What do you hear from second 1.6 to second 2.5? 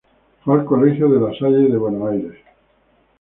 de Buenos Aires.